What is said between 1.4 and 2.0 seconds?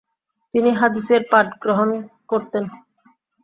গ্রহণ